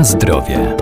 [0.00, 0.76] Na zdrowie.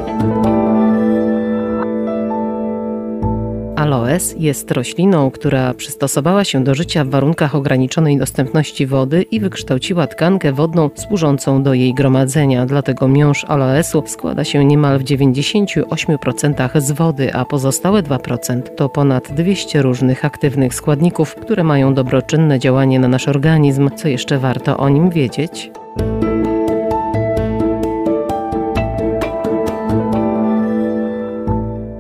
[3.76, 10.06] Aloes jest rośliną, która przystosowała się do życia w warunkach ograniczonej dostępności wody i wykształciła
[10.06, 12.66] tkankę wodną służącą do jej gromadzenia.
[12.66, 19.32] Dlatego miąższ aloesu składa się niemal w 98% z wody, a pozostałe 2% to ponad
[19.32, 23.90] 200 różnych aktywnych składników, które mają dobroczynne działanie na nasz organizm.
[23.96, 25.70] Co jeszcze warto o nim wiedzieć?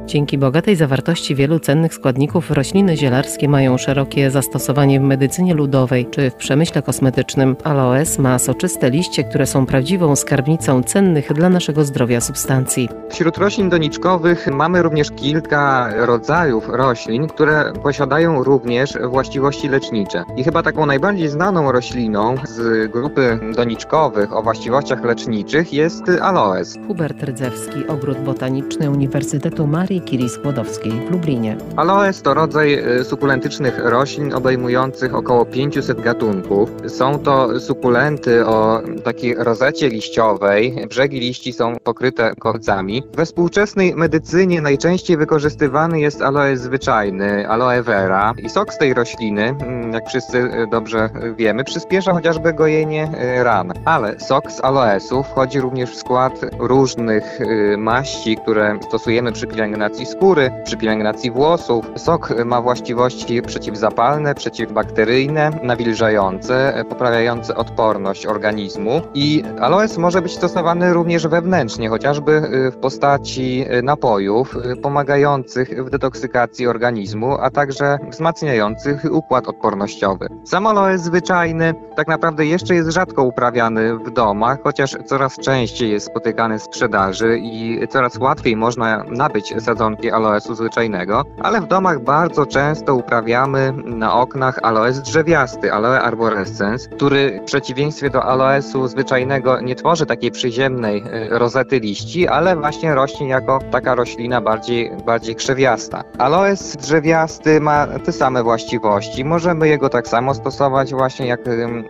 [0.08, 6.30] Dzięki bogatej zawartości wielu cennych składników rośliny zielarskie mają szerokie zastosowanie w medycynie ludowej czy
[6.30, 7.56] w przemyśle kosmetycznym.
[7.64, 12.88] Aloes ma soczyste liście, które są prawdziwą skarbnicą cennych dla naszego zdrowia substancji.
[13.10, 20.24] Wśród roślin doniczkowych mamy również kilka rodzajów roślin, które posiadają również właściwości lecznicze.
[20.36, 26.78] I chyba taką najbardziej znaną rośliną z grupy doniczkowych o właściwościach leczniczych jest aloes.
[26.86, 31.56] Hubert Rdzewski, Ogród Botaniczny Uniwersytetu Marii Curie Skłodowskiej w Lublinie.
[31.76, 36.70] Aloes to rodzaj e, sukulentycznych roślin obejmujących około 500 gatunków.
[36.86, 40.86] Są to sukulenty o takiej rozecie liściowej.
[40.88, 43.02] Brzegi liści są pokryte korzcami.
[43.16, 48.34] We współczesnej medycynie najczęściej wykorzystywany jest aloes zwyczajny, aloe vera.
[48.42, 53.10] I sok z tej rośliny, mm, jak wszyscy e, dobrze wiemy, przyspiesza chociażby gojenie
[53.42, 53.72] ran.
[53.84, 57.38] Ale sok z aloesu wchodzi również w skład różnych
[57.78, 61.90] maści, które stosujemy przy pielęgnacji pielęgnacji skóry, przy pielęgnacji włosów.
[61.96, 71.26] Sok ma właściwości przeciwzapalne, przeciwbakteryjne, nawilżające, poprawiające odporność organizmu i aloes może być stosowany również
[71.26, 79.04] wewnętrznie, chociażby y, w postaci y, napojów y, pomagających w detoksykacji organizmu, a także wzmacniających
[79.10, 80.28] układ odpornościowy.
[80.44, 86.06] Sam aloes zwyczajny tak naprawdę jeszcze jest rzadko uprawiany w domach, chociaż coraz częściej jest
[86.06, 92.46] spotykany w sprzedaży i coraz łatwiej można nabyć sadzonki aloesu zwyczajnego, ale w domach bardzo
[92.46, 99.74] często uprawiamy na oknach aloes drzewiasty, aloe arborescens, który w przeciwieństwie do aloesu zwyczajnego nie
[99.74, 101.02] tworzy takiej przyziemnej
[101.32, 106.04] y, rozety liści, ale właśnie rośnie jako taka roślina bardziej, bardziej krzewiasta.
[106.18, 109.24] Aloes drzewiasty ma te same właściwości.
[109.24, 111.40] Możemy jego tak samo stosować właśnie jak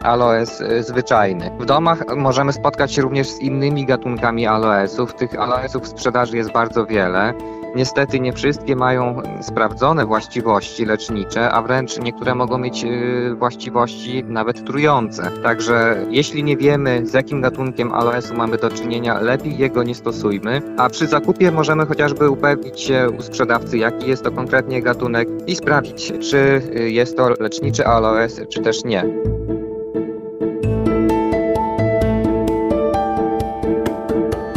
[0.03, 1.51] aloes y, zwyczajny.
[1.61, 5.15] W domach możemy spotkać się również z innymi gatunkami aloesów.
[5.15, 7.35] Tych aloesów w sprzedaży jest bardzo wiele.
[7.77, 14.65] Niestety nie wszystkie mają sprawdzone właściwości lecznicze, a wręcz niektóre mogą mieć y, właściwości nawet
[14.65, 15.31] trujące.
[15.43, 20.63] Także jeśli nie wiemy z jakim gatunkiem aloesu mamy do czynienia, lepiej jego nie stosujmy,
[20.79, 25.57] a przy zakupie możemy chociażby upewnić się u sprzedawcy jaki jest to konkretnie gatunek i
[25.57, 29.05] sprawdzić czy y, jest to leczniczy aloes czy też nie.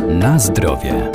[0.09, 1.11] Na zdrowie.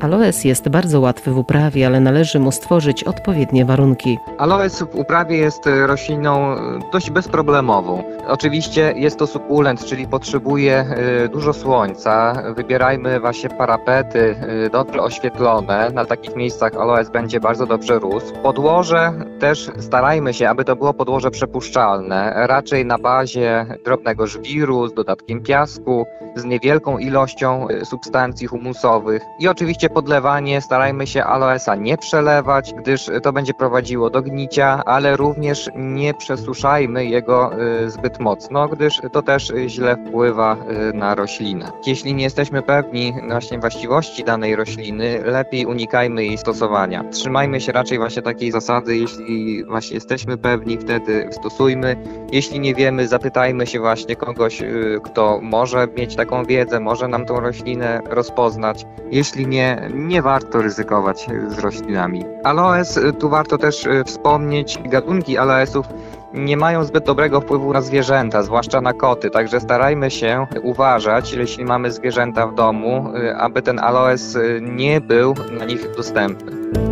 [0.00, 4.18] Aloes jest bardzo łatwy w uprawie, ale należy mu stworzyć odpowiednie warunki.
[4.38, 6.58] Aloes w uprawie jest rośliną e,
[6.92, 8.02] dość bezproblemową.
[8.28, 12.42] Oczywiście jest to sukulent, czyli potrzebuje e, dużo słońca.
[12.56, 14.36] Wybierajmy właśnie parapety
[14.66, 15.90] e, dobrze oświetlone.
[15.90, 18.34] Na takich miejscach aloes będzie bardzo dobrze rósł.
[18.42, 24.94] Podłoże też starajmy się, aby to było podłoże przepuszczalne, raczej na bazie drobnego żwiru z
[24.94, 32.74] dodatkiem piasku, z niewielką ilością substancji humusowych i oczywiście podlewanie starajmy się aloesa nie przelewać,
[32.74, 37.50] gdyż to będzie prowadziło do gnicia, ale również nie przesuszajmy jego
[37.84, 40.56] y, zbyt mocno, gdyż to też źle wpływa
[40.90, 41.72] y, na roślinę.
[41.86, 47.04] Jeśli nie jesteśmy pewni właśnie właściwości danej rośliny, lepiej unikajmy jej stosowania.
[47.04, 51.96] Trzymajmy się raczej właśnie takiej zasady, jeśli właśnie jesteśmy pewni, wtedy stosujmy.
[52.32, 57.26] Jeśli nie wiemy, zapytajmy się właśnie kogoś, y, kto może mieć taką wiedzę, może nam
[57.26, 58.86] tą roślinę rozpoznać.
[59.10, 62.24] Jeśli nie, nie warto ryzykować z roślinami.
[62.44, 65.86] Aloes, y, tu warto też y, wspomnieć, gatunki aloesów
[66.34, 71.64] nie mają zbyt dobrego wpływu na zwierzęta, zwłaszcza na koty, także starajmy się uważać, jeśli
[71.64, 76.85] mamy zwierzęta w domu, aby ten aloes nie był na nich dostępny.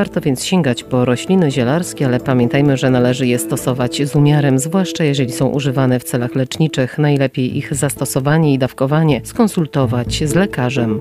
[0.00, 5.04] Warto więc sięgać po rośliny zielarskie, ale pamiętajmy, że należy je stosować z umiarem, zwłaszcza
[5.04, 6.98] jeżeli są używane w celach leczniczych.
[6.98, 11.00] Najlepiej ich zastosowanie i dawkowanie skonsultować z lekarzem.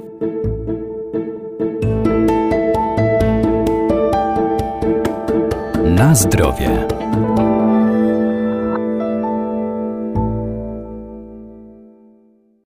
[5.85, 6.87] Na zdrowie.